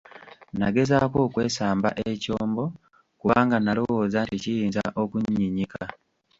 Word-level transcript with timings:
Nagezaako 0.57 1.17
okwesamba 1.27 1.89
ekyombo 2.09 2.63
kubanga 3.19 3.55
nalowooza 3.59 4.19
nti 4.25 4.37
kiyinza 4.43 4.83
okunnyinyika. 5.01 5.81